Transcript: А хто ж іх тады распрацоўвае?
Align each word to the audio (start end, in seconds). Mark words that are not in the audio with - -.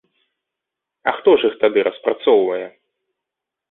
А 1.11 1.15
хто 1.19 1.37
ж 1.43 1.53
іх 1.53 1.61
тады 1.67 1.87
распрацоўвае? 1.91 2.63